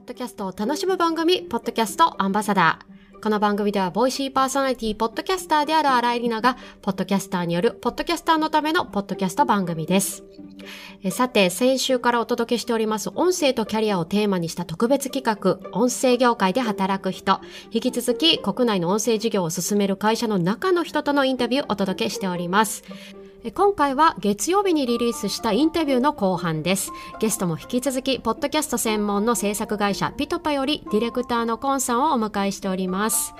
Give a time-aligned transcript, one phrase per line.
[0.00, 3.22] ッドキャストを楽しむ番組、ポッドキャストアンバサダー。
[3.22, 10.24] この番組では、ボイシーパーソナリティ、ポッドキャスターである荒井里奈が、ポッドキャスターによる、ポッドキャスターのための、ポッドキャスト番組です。
[11.10, 17.40] さて、先週からお届けしております、音声とキャリアをテーマにした特別企画、音声業界で働く人。
[17.70, 22.84] 引き続き、国内の音声事業を進める会社の中の人とのインタビューをお届けしております。
[23.48, 26.92] 今回は月曜日にリリースしたインタビューの後半です。
[27.20, 33.34] ゲストも引き続き、ポッドキャスト専門の制作会社ピトパよりディレクターのコンさんをお迎えしております。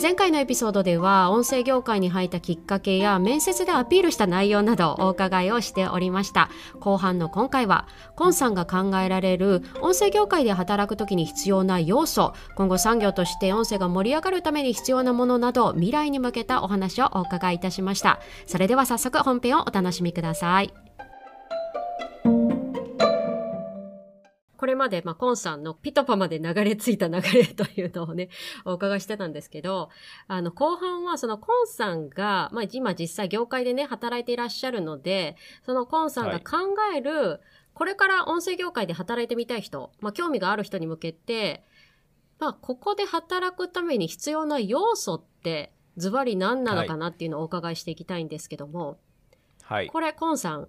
[0.00, 6.48] 前回のエピソードでは、音声業界に入ったきっかけや面接でアピールした内容などお伺いをしておりました。
[6.80, 18.18] 後半の今回は、コンさんが考えられる音声業界で働くときに必要な要素、今後産業として音声が盛り上がるために必要なものなど、未来に向けたお話をお伺いいたしました。
[18.46, 20.72] それでは早速本編をお楽しみください。
[24.62, 28.28] これまで、まあ、コンさんのピトパまで流れ着いた流れというのをね、
[28.64, 29.90] お伺いしてたんですけど、
[30.28, 36.58] あの、後半はそのコンさんが、まあ、今実際業界でね、働いていらっしゃるので、そのコンさんが考
[36.96, 37.40] える、はい、
[37.74, 41.64] これから音声業界で働いてみたい人、まあ、興味がある人に向けて、
[42.38, 48.96] まあ、ここで働くために必要な要素って、ズバリ何なのかなっていうのをお伺いしていきたいんですけども、はい。
[49.90, 50.68] これ、コンさん、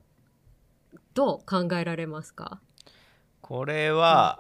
[1.14, 2.60] どう考えられますか？
[3.42, 4.40] これは、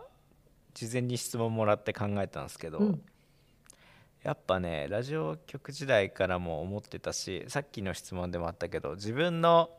[0.73, 3.01] 事前に質問もらって考えたんですけど、うん、
[4.23, 9.69] やっぱねラジオ局時代からも思ってたしさっきの質問でもあったけど自分の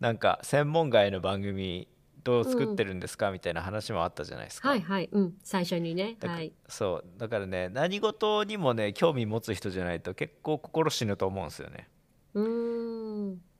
[0.00, 1.86] なんか専門外の番組
[2.24, 4.70] どう作ってるんですか、うん、みたいな話もあったじゃないですか。
[4.70, 6.16] はいはい、うん、最初にね。
[6.20, 7.04] はい、そう。
[7.16, 11.88] だからね何事にもね興味持つ人じゃないと結構心死ぬと思うんですよね。
[12.34, 12.83] うん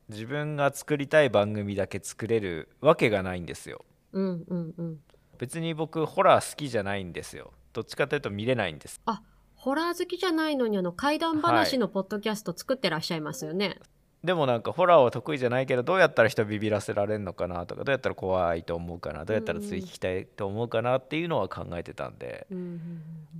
[0.08, 3.84] 自分が作りたい番組だけ作れるわけがないんですよ。
[4.12, 4.98] うんうんうん、
[5.38, 7.52] 別に僕ホラー好きじゃないんですよ。
[7.72, 9.00] どっちかというと見れないんです。
[9.06, 9.22] あ
[9.54, 13.68] ホラー好きじゃないのにあの怪談話のポッドキャスト作ってらっしゃいますよね。
[13.68, 13.80] はい
[14.24, 22.46] でもなんかホラーは得意じゃないけどどうやったら人ビビらせられるのかなとかどうやったら怖いと思うかなどうやったらつい聞きたいと思うかなっていうのは考えてたんで、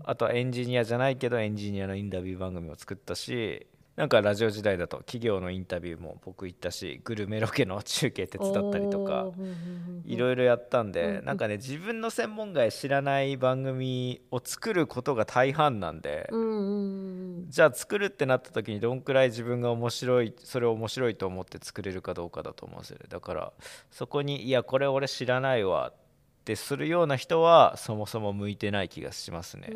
[0.04, 9.28] あとはエンジニアじゃないけどエンジニアのインタビュー番組を作ったしなんかラジオ時代だと企業のインタビューも僕行ったしグルメロケの中継手伝ったりとか
[10.04, 16.28] いろいろやったんでなんかね自分の専門外知らない番組を作ることが大半なんで
[17.50, 23.04] じゃあ作るってなった時にどんくらい自分が面白いそれを面白いと思って作れるかどうかだと思うんですよね。
[23.08, 23.52] だから
[23.92, 25.94] そこにいやこれ俺知らないわっ
[26.44, 29.70] てするような人はそもそも向いてない気がしますね。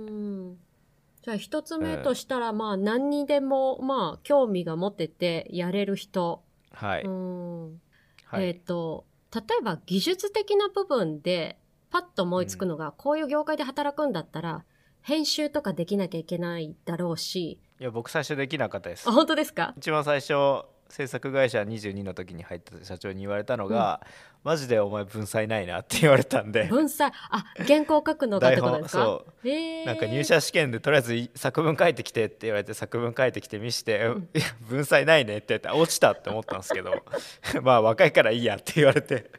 [1.23, 6.43] じゃあ一つ目としたら、まあ何にでも、まあ興味が持っててやれる人。
[6.73, 7.03] はい。
[7.03, 7.81] うん。
[8.25, 11.59] はい、えっ、ー、と、例えば技術的な部分で
[11.91, 14.65] パッと思いつくのが、うん、こういう業界で働くんだったら、
[15.01, 17.59] 編集とかできなきゃいけないだろうし。
[17.81, 19.09] いや、僕最初できなかったです。
[19.09, 19.75] あ、本当ですか？
[19.77, 26.65] 一番最初、制作会社22の時に入った社長に言われたのが、うん、マジでお前文才ないなって言われたんで。
[26.65, 29.05] 文才あ原稿書くのがってことですか？
[29.05, 29.87] そう。
[29.87, 36.95] なんか入社試験でとりあえず作文書いてきてって言われて作文書いてきて見して、うん、 いや文才ないねって言って落ちたって思ったんですけど
[37.63, 39.31] まあ若いからいいやって言われて。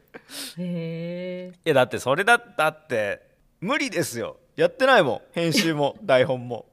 [0.58, 3.22] へえいやだってそれだったって
[3.60, 4.38] 無理ですよ。
[4.56, 5.22] やってないもん。
[5.32, 6.66] 編集も台本も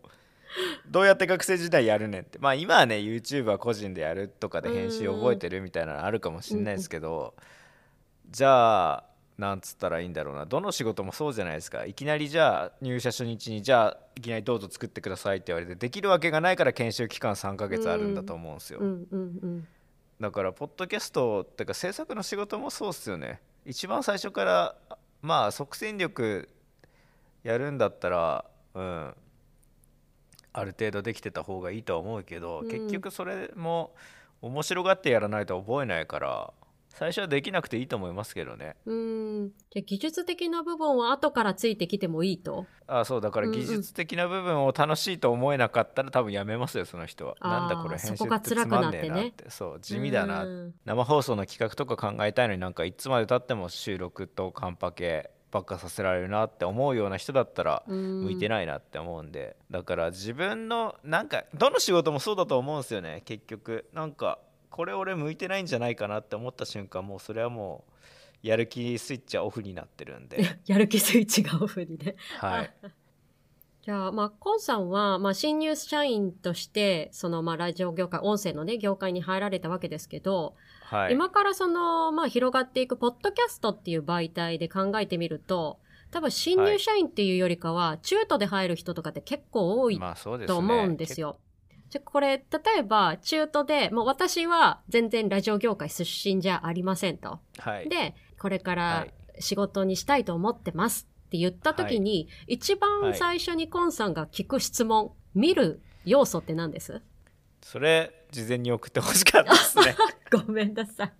[0.89, 2.39] どうやって学生時代やるねんって。
[2.39, 7.34] まあ今はね YouTube は個人でやるとかで編集覚えてるみたいなのあるかもしれないですけど、
[8.31, 9.05] じゃあ
[9.39, 10.47] なんつったらいいんだろうな。
[10.47, 11.84] どの仕事もそうじゃないですか。
[11.84, 18.81] いきなりじゃあ入社初日にじゃあいきなりどうぞ作ってくださいって言われてできるわけがないから研修期間3ヶ月あるんだと思うんですよ、
[20.19, 23.41] だからポッドキャストっていうか制作の仕事もそうっすよね。
[23.67, 24.77] 一番最初から
[25.21, 26.49] まあ即戦力
[27.43, 28.44] やるんだったら
[28.75, 29.15] うん
[30.59, 33.94] ある程度できてた方がいいとは思うけど、うん、結局それも
[34.41, 36.53] 面白がってやらないと覚えないから
[36.89, 38.75] 最初はできなくていいと思いますけどね。
[38.87, 39.50] うん。
[39.70, 42.64] じゃあ技術的な部分は後からついてきてもいいと？
[42.87, 47.37] あそうだから技術的な部分を楽しいと思えなかったら多分やめますよその人は。
[47.43, 50.47] なんだこれ編集ってつまんねえなって、ね、そう地味だな
[50.87, 59.56] 生放送の企画とか考えたいのになんかいつまでたっても収録とカンパケばっかさせられるなって思うような人だったら向いてないなって思うんで。
[59.70, 63.88] だから自分のなんかどの仕事もそうだと思うんですよね結局。
[63.93, 64.38] なんか
[64.70, 70.38] これ俺向いてないんじゃないかなって思った瞬間もうそれはもうやる気スイッチはオフになってるんで。
[70.67, 72.17] やる気スイッチがオフにね。
[72.38, 72.75] はい。
[73.82, 80.56] じゃあ、まあ、コンさんは、まあ、新入社員として、その、まあ、ラジオ業界、音声のね、業界に入られたわけですけど、
[80.87, 85.79] はい、今からその、まあ、広がっていくポッドキャストっていう媒体で考えてみると、
[86.11, 90.00] 多分新入社員っていうよりかは、中途で入る人とかって結構多い
[90.47, 91.38] と思うんですよ。
[91.91, 97.39] じゃこれ例えば中途でもう私は全然ラジオ業界出身じゃありませんと。
[97.59, 97.89] はい。
[97.89, 99.15] でこれからはい。
[99.39, 107.03] 仕事にしたいと思ってますって言った時に、一番最初にコンさんが聞く質問、見る要素って何です？
[107.61, 109.97] それ事前に送ってほしかったですね
[110.46, 111.12] ごめんなさい。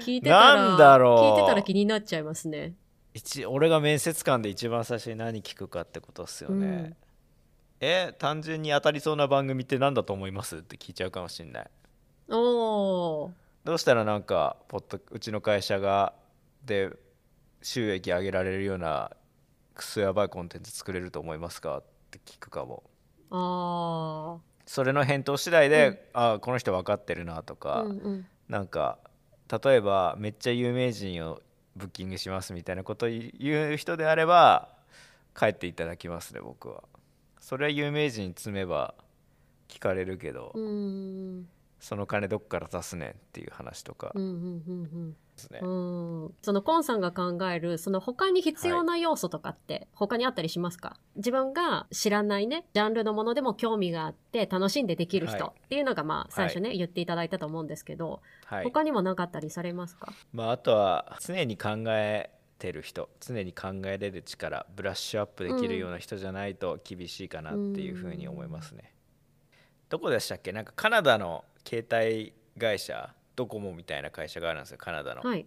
[0.00, 1.38] 聞いてたらなんだろう。
[1.38, 2.74] 聞いてたら気になっちゃいますね。
[3.12, 6.96] 一俺が面接官で一番最初に何聞くかってことですよね、うん。
[7.80, 10.58] え単純に当たりそうな番組って何だと思います？
[10.58, 11.70] って聞いちゃうかもしんない。
[12.28, 13.30] おー。
[13.64, 16.14] どうしたらなんかポッドうちの会社が
[16.64, 16.90] で
[17.62, 19.10] 収益上げられるような
[19.74, 21.78] クソやばいコンテンツ作れると思いますか？
[21.78, 22.84] って聞くかも。
[23.32, 24.38] あ
[24.70, 25.98] それの返答次第で、うん。
[26.34, 28.26] あこの人分かってるなとーか、うんうん。
[28.48, 28.98] なんか
[29.64, 31.42] 例えばめっちゃ有名人を
[31.74, 34.68] ブッキングしますみたいなことを言う人であれば
[35.36, 36.84] 帰っていただきますね僕は。
[37.40, 38.94] それは有名人に積めば
[39.66, 41.48] 聞かれるけど、うん。
[41.80, 44.12] その金どっから出すねんっていう話とか。
[44.14, 46.24] うんうんうんですね、うん。
[46.24, 55.60] うんそのコンさんが考えるその他に必要な要素とかって他にあったりしますか、自分が知らないねジャンルのものでも興味があって楽しんでできる人はい。
[55.66, 58.64] っていうのがまあ最初ね、言っていただいたと思うんですけど、はい。
[58.64, 60.12] 他にも何かあったりされますか？
[60.32, 68.92] まあ、あとは常に考えてる人常に考えれる力ブラッシュアップできるような人じゃないと厳しいかなっていうふうに思いますね、
[69.88, 70.52] どこでしたっけ？
[70.52, 75.46] なんかカナダの携帯会社ドコモみたいな会社があるんですよカナダの、はい。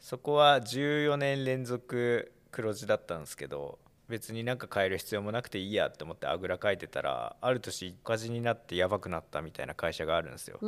[0.00, 10.58] そこは14年連続黒字だったんですけど別になんか変える必要もなくていいやって思ってあぐらかいてたらある年赤字になってやばくなったみたいな会社があるんですよ、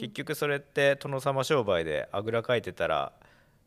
[0.00, 3.12] 結局それって殿様商売であぐらかいてたら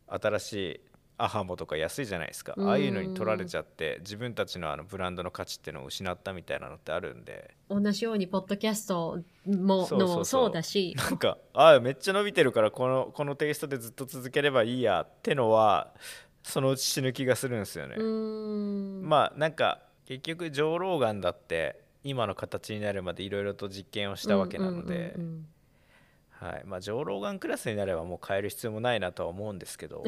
[0.08, 0.82] 新しい
[1.24, 2.54] アハモとか安いじゃないですか。
[2.58, 2.68] うん。
[2.68, 7.56] ああいうのに取られちゃって自分たちのあのブランドの価値っていうのを失ったみたいなのってあるんで。
[7.70, 10.96] 同じようにポッドキャストものもそうだし。
[10.98, 15.94] なんかああめっちゃ伸びてるからこのこのテイストでずっと続ければいいやってのは
[16.44, 25.48] そのうち死ぬ気がするんですよね、まあなんか結局ジョー・ローガンだって今の形になるまでいろいろと実験をしたわけなので、うんうんうん
[26.42, 26.64] はい。
[26.66, 30.04] まあ、ジョー・ローガンクラスになればもう変える必要もないなとは思うんですけど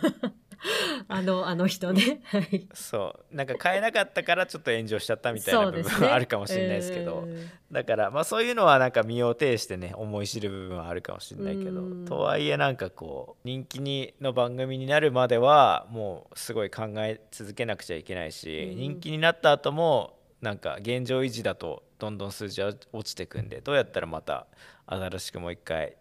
[1.08, 2.20] あのあの人ね。
[2.24, 2.68] はい。
[2.72, 3.36] そう。
[3.36, 7.28] なんか変えなかったからちょっと炎上しちゃったみたいな部分はあるかもしれないですけど。
[7.28, 7.74] うん。
[7.74, 12.04] だからまあそういうのはなんか身を挺してね思い知る部分はあるかもしれないけどうん。
[12.04, 18.78] とはいえなんかこう人気にの番組になるまではもうすごい考え続けなくちゃいけないしうん。
[18.78, 24.46] 人気になった後もなんか現状維持だとどんどん数字は落ちてくんでどうやったらまた
[24.86, 25.96] 新しくもう一回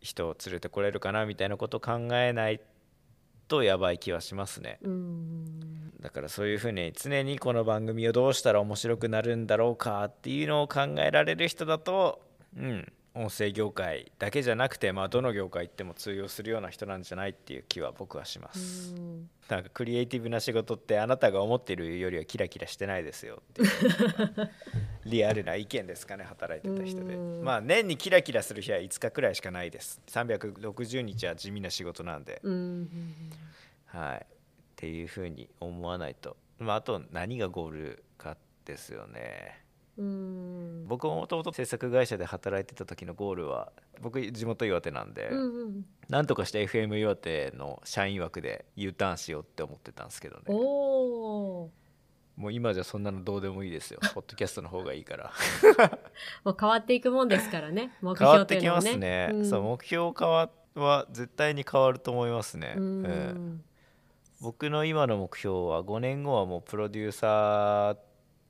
[0.00, 2.64] 人を連れてこれるかなみたいなことを考えないと
[3.62, 4.78] やばい気はしますね。
[4.82, 5.44] うん
[6.00, 12.20] だからそういうふうに常にこの番組をどうしたら面白くなるんだろうかっていうのを考えられる人だと
[12.56, 18.94] うん音声業界だけじゃなくて、まあ、どの業界行っても通用するような人なんじゃないっていう気は僕はします。
[18.94, 19.28] うん。
[19.48, 23.70] なんかクリエイティブな仕事ってあなたが思っているよりはキラキラしてないですよっていう。
[25.04, 27.14] リアルな意見ですかね働いてた人で。
[27.14, 27.42] うん。
[27.42, 30.00] まあ年にキラキラする日は5日くらいしかないです。
[30.06, 32.40] 360日は地味な仕事なんで。
[32.44, 32.88] うん。
[33.86, 34.26] はい、っ
[34.76, 39.67] ていうふうに思わないと、まあ、あと何がゴールかですよね
[39.98, 40.86] うん。
[40.86, 45.84] 僕ももともと制作会社で働いてた時のゴールは僕地元岩手なんで、うんうん。
[46.08, 50.42] なんとかして FM 岩手の社員枠で U ターンしようって思ってたんですけどね。
[50.46, 51.68] おー。
[52.36, 53.98] もう今じゃそんなのどうでもいいですよ。
[54.14, 55.32] ポッドキャストの方がいいから。
[56.44, 57.92] もう変わっていくもんですからね。
[58.00, 59.44] 目変わってきますね、うん。
[59.44, 63.64] そう目標変わは絶対に変わると思いますね、ううんん
[64.40, 67.96] 僕の今の目標は5年後はもうプロデューサー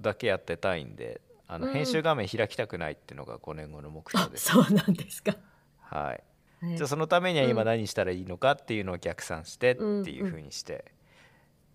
[0.01, 1.73] だけやってたいんであのうん。
[1.73, 5.35] 編集画面開きたくないっていうのが5年後の目あ標です、そうなんですか。
[5.81, 6.15] は
[6.63, 6.77] い、はい。
[6.77, 7.67] じゃあそのためには今うん。
[7.67, 10.93] 何したらいいのかっていうのを逆算してってうんいう風にして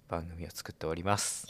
[0.08, 1.48] 番組を作っております、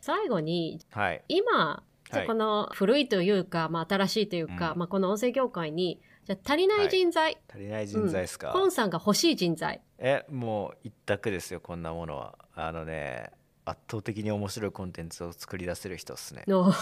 [0.00, 1.24] 最後にはい。
[1.28, 4.78] 今じゃこの古いというか、まあ、新しいというか、うん。
[4.78, 9.82] まあ、この音声業界にじゃあ足りない人材、足りない人材ですか、コンさんが欲しい人材。
[9.98, 12.38] えもう一択ですよこんなものは。
[12.54, 13.30] あのね
[13.66, 16.44] 圧倒的に面白いコンテンツを作り出せる人ですね。
[16.46, 16.72] の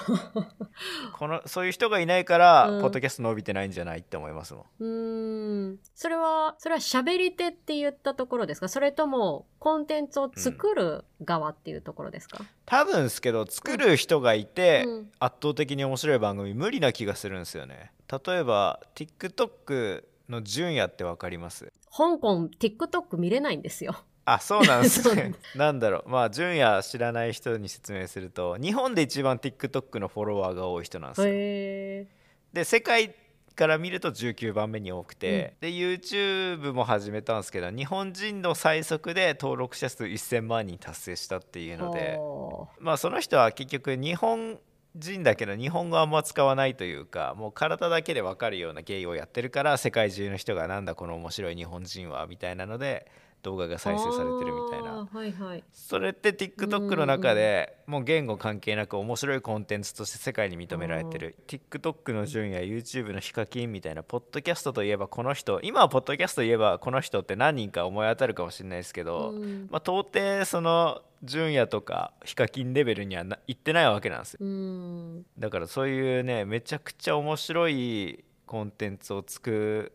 [1.12, 2.81] このそういう人がいないから、うん。
[2.81, 4.65] ポッドキャスト伸びてないんじゃないって思いますもん。
[4.81, 5.79] うーん。
[5.95, 8.69] それはそれは喋り手って言ったところですか？
[8.69, 15.11] それともコンテンツを作る側っていうところですか、多分ですけど作る人がいて、うん。
[15.21, 17.93] 圧倒的に面白い番組無理な気がするんですよね。
[18.11, 21.73] 例えば TikTok の純也って分かります？
[21.95, 25.35] 香港 TikTok 見れないんですよあ そうなんですね。
[25.55, 26.09] なんだろう。
[26.09, 31.26] まあ純也知らない人に説明すると日本で一番 TikTok のフォロワーが多い人なんですよ。
[31.29, 32.07] へ
[32.52, 33.14] で世界
[33.55, 44.59] から見ると19番目に多くて、で YouTube も始めたんですけど日本人の最速で登録者数1000万人達成したっていうーのでほまあその人は結局日本
[44.97, 53.11] 人だけど日本語あんま使わないというかもう体だけで分かるような芸をやってるから世界中の人がなんだこの面白い日本人はみたいなので
[53.43, 55.09] 動画がう再生されてるみたいな。
[55.13, 55.65] はいはい。
[55.73, 61.37] それって TikTok の中でもう言語関係なく面白いコンテンツとして世界に認められてる。
[61.49, 65.61] TikTok の順や YouTube のヒカキンみたいなポッドキャストといえばこの人。
[65.63, 69.69] 今はポッドキャストといえばこの人って何人か思い当たるかもしれないですけど、うん。
[69.71, 74.39] まあ、到底その順やとかヒカキンレベルにはな行ってないわけなんですよ。
[74.43, 75.27] うん。
[75.39, 79.93] だからそういうねめちゃくちゃ面白いコンテンツを作る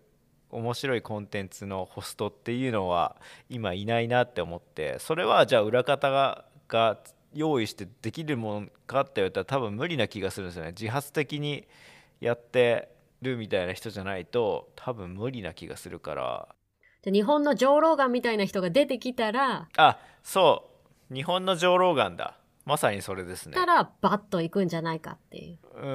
[0.50, 3.16] 面白いコンテンツのホストっていうのは
[3.50, 6.98] 今いないなって思ってそれはじゃあ裏方がが
[7.34, 10.72] 用意してできるもんかって言われたら多分無理な気がするんですよね。
[10.72, 11.68] 自発的に
[12.20, 12.89] やって
[13.22, 16.48] るみたいな人じゃないと多分無理な気がするから。
[17.04, 20.70] で日本の上ローガンみたいな人が出てきたらあそ
[21.12, 21.13] う。
[21.13, 23.53] 日本の上ローガンだまさにそれですね。
[23.53, 25.57] たらバッといくんじゃないかっていう。
[25.81, 25.91] うん、う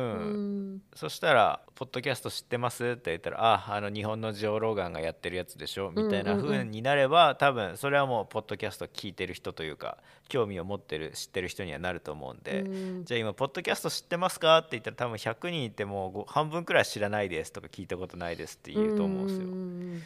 [0.77, 0.83] ん。
[0.95, 6.39] そしたら「ポッドキャスト知ってます?」って言ったら「ああの日本のジョー・ローガンがやってるやつでしょ」みたいなうん。
[6.39, 9.99] うんうん風になれば多分それはもうポッドキャスト聞いてる人というか
[10.29, 13.05] 興味を持ってる知ってる人にはなると思うんで、うん。
[13.05, 19.47] じゃあ今「ポッドキャスト知ってますか?」って言ったら多分100人いてもご半分くらい知らないですとか聞いたことないですって言うと思うんですよ。
[19.47, 20.03] ん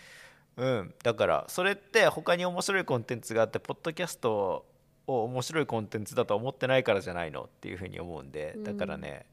[0.56, 4.64] うん、だからそれって他に面白いコンテンツがあってポッドキャスト
[5.06, 9.26] を面白いコンテンツだと思ってないからじゃないのっていうふうに思うんでだからね、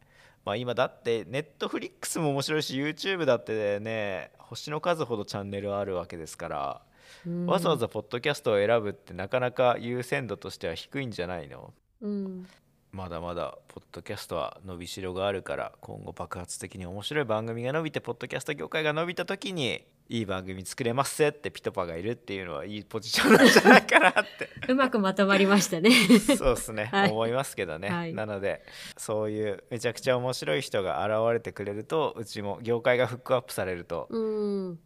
[0.45, 6.81] まあ今だってネットフリックスも面白いし YouTube だってね星の数ほどチャンネルあるわけですから、
[7.25, 7.45] うん。
[7.45, 11.73] わざわざポッドキャストを選ぶってなかなか優先度としては低いんじゃないの？
[12.01, 12.47] うん
[12.93, 24.47] まだまだポッドキャストは伸びしろがあるから今後爆発的に面白い番組が伸びてポッドキャスト業界が伸びた時にいい番組作れますぜってピトパがいるっていうのはいいポジションなんじゃないかなって。
[24.71, 25.89] うまくまとまりましたね。
[26.37, 27.09] そうですね、はい。
[27.09, 28.13] 思いますけどね、はい。
[28.13, 28.63] なので
[28.95, 34.19] そういうめちゃくちゃ面白い人が現れてくれるとうちも業界がフックアップされると、う
[34.71, 34.79] ん。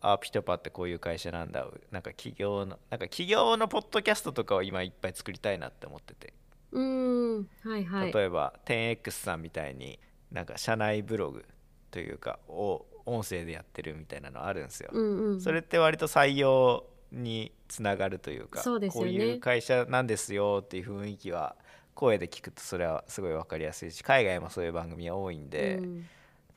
[0.00, 6.34] あピトパってこういう会社なんだなんか企業のなんか企業のポッドキャストとかを今いっぱい作りたいなって思ってて
[6.72, 8.12] うんはいはい。
[8.12, 9.98] 例えば 10X さんみたいに
[10.30, 11.44] なんか社内ブログ
[11.90, 18.88] というかを音声でやってるみたいなのあるんですよ、うんうん、それって割と採用につながるというかね。
[18.88, 21.56] こういう会社なんですよっていう雰囲気は
[21.94, 26.06] 声で聞くとそれはすごい分かりやすいし海外もそういう番組は多いんで、うん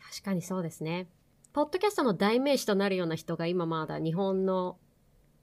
[0.07, 1.07] 確かにそうですね。
[1.51, 4.77] ポッドキャストの代名詞となるような人が今まだ日本の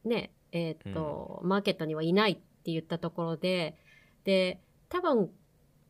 [0.04, 3.76] ねえーっと、マーケットにはいないって言ったところで
[4.24, 5.30] で多分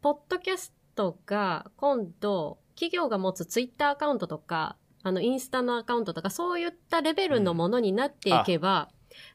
[0.00, 8.88] ポッドキャストが今度企業が持つツイッターアカウントとかあのインスタのアカウントとかそういったレベルのものになっていけば、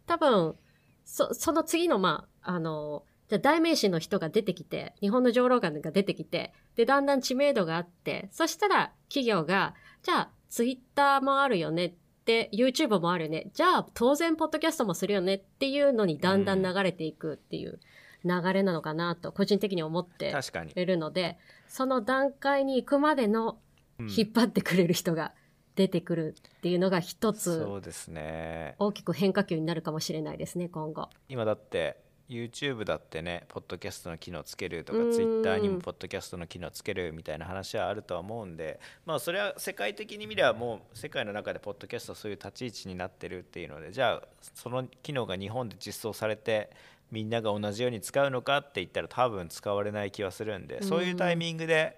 [0.05, 0.55] 多分
[1.03, 9.73] そその次のまああのじゃ代名詞の人が出てきて日本の上ローガンが出てきてでだんだん知名度があってそしたら企業が
[10.03, 13.49] じゃあツイッターもあるよねって YouTube もあるよね。
[13.53, 17.79] じゃあ当然ポッドキャストもするよねっていうのにだんだん流れていくっていう。
[18.23, 20.33] 流れなのかなと個人的に思って
[20.75, 23.57] いるのでその段階に行くまでの
[23.99, 24.09] うん。
[24.09, 25.33] 引っ張ってくれる人が
[25.75, 28.75] 出てくるっていうのが一つそうですね。
[28.79, 31.09] 大きく変化球になるかもしれないですね今後。
[31.29, 31.97] 今だって
[32.29, 35.11] YouTube だってねポッドキャストの機能つけるとかうん。
[35.13, 46.69] Twitter にもポッドキャストの機能つけるみたいな話はあるとは思うんでまあそれは世界的に見ればもう世界の中でポッドキャストはそういう立ち位置になってるっていうのでじゃあその機能が日本で実装されて
[47.11, 51.97] みんなが同じように使うのかって言ったら多分使われない気はするんで、そういうタイミングで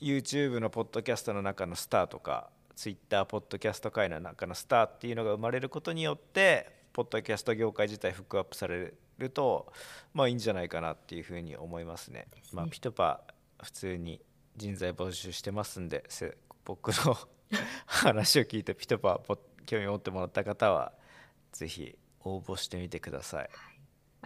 [0.00, 9.72] YouTube のポッドキャストの中のスターとか Twitter ポッドキャスト界の中のスターっていうのが生まれることによってポッドキャスト業界自体フックアップされると
[10.12, 12.26] まあいいんじゃないかなっていうふうに思いますね。
[12.52, 13.22] まあ、ピトパ
[13.62, 14.20] 普通に
[14.56, 17.16] 人材募集してますんでせ僕の
[17.86, 20.92] 話を聞いてピトパポ興味を持ってもらった方は
[21.52, 23.48] ぜひ応募してみてください。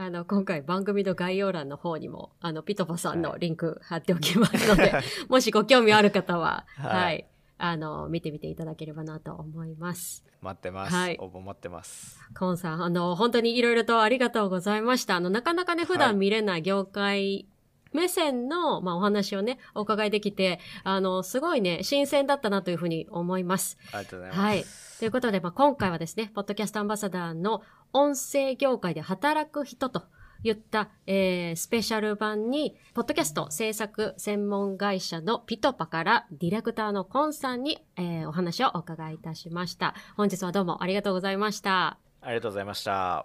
[0.00, 4.94] あの今回番組の概要欄の方にもあのピトパさんのリンク貼っておきますので、
[5.28, 7.24] もしご興味ある方は、は、はいい
[7.58, 10.24] あの見てみていただければなと思います。
[10.40, 10.94] 待ってます。
[10.94, 12.18] はい応募待ってます。
[12.34, 15.16] コンさん、あの本当にいろいろとありがとうございました。
[15.16, 17.46] あのなかなかね普段見れない業界
[17.92, 23.76] 目線の、まあ、お話をね、お伺いできて、あの、すごいね、新鮮だったなというふうに思います。
[23.92, 24.40] ありがとうございます。
[24.40, 24.89] はい。
[25.00, 27.62] ということで、まあ、今回はですね、ポッドキャストアンバサダーの
[27.94, 30.02] 音声業界で働く人と
[30.42, 39.94] 言った、えースペシャル版に、ポッドキャスト制作専門会社のピトパからディレクターのコンさんに、えーお話をお伺いいたしました。
[40.18, 41.96] 本日はどうもありがとうございました。
[42.20, 43.24] ありがとうございました。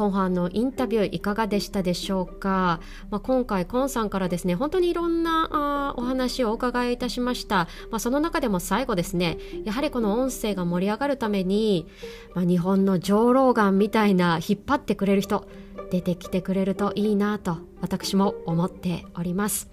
[0.00, 2.80] 後半のインタビューいかがでしたでしょうか、
[3.10, 11.86] まあ、今回コンさんからですね本当にいろんなあお話をお伺いいたしました、まあ、その中でも最後ですねやはりこの音声が盛り上がるために、
[12.34, 15.46] まあ、日本の上老眼みたいな引っ張ってくれる人
[15.90, 19.68] 出てきてくれるといいなと私も思っております。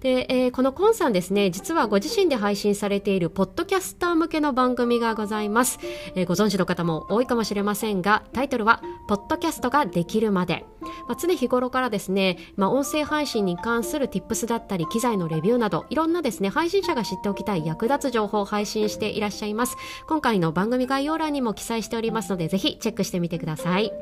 [0.00, 5.78] で、えーこのコンさんですね実はご自身で配信されているポッドキャスター向けの番組がございます、
[6.14, 10.64] えーご存知の方も多いかもしれませんがタイトルは「ポッドキャストができるまで」
[11.08, 19.76] まあ、常日頃からですね、まあ、音声配信に関する Tips だったり機材のレビューなどいろんなですね配信者が知っておきたい役立つ情報を配信していらっしゃいます。
[20.08, 23.92] 今回の番組概要欄にも記載しておりますのでぜひチェックしてみてください。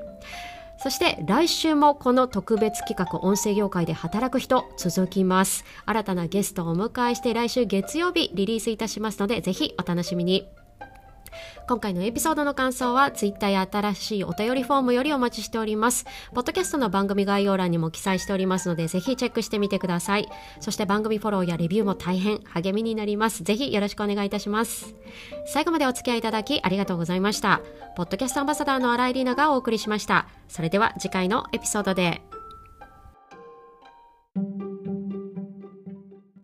[0.83, 5.65] そして来週もこの特別企画音声業界で働く人続きます。
[5.85, 10.49] 新たなゲストをお迎えして来週月曜日リリースいたしますのでぜひお楽しみに。
[11.69, 16.05] 今回のエピソードの感想はツイッターや新しいお便りフォームよりお待ちしております。
[16.35, 20.29] ポッドキャストの番組概要欄にも記載しておりますのでぜひチェックしてみてください。
[20.61, 23.43] そして番組フォローやレビューも大変励みになります。
[23.43, 24.95] ぜひよろしくお願いいたします。
[25.47, 27.61] 最後までお付き合いいただきありがとうございました。
[27.97, 30.27] ポッドキャストアンバサダーの新井里奈がお送りしました。
[30.49, 32.23] それでは次回のエピソードで。